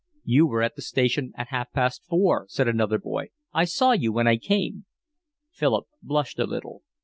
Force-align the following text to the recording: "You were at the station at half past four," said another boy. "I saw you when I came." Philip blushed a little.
"You 0.23 0.47
were 0.47 0.63
at 0.63 0.75
the 0.75 0.81
station 0.81 1.31
at 1.37 1.49
half 1.49 1.71
past 1.73 2.01
four," 2.07 2.47
said 2.49 2.67
another 2.67 2.97
boy. 2.97 3.27
"I 3.53 3.65
saw 3.65 3.91
you 3.91 4.11
when 4.11 4.25
I 4.27 4.37
came." 4.37 4.85
Philip 5.51 5.85
blushed 6.01 6.39
a 6.39 6.45
little. 6.47 6.81